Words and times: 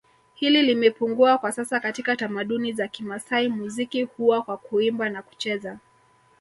hili 0.33 0.61
limepungua 0.61 1.37
kwa 1.37 1.51
sasa 1.51 1.79
katika 1.79 2.15
tamaduni 2.15 2.73
za 2.73 2.87
Kimasai 2.87 3.47
muziki 3.49 4.03
huwa 4.03 4.41
kwa 4.41 4.57
Kuimba 4.57 5.09
na 5.09 5.21
kucheza 5.21 5.79